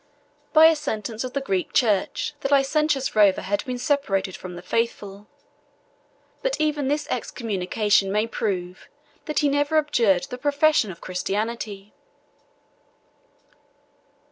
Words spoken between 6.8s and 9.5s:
this excommunication may prove, that he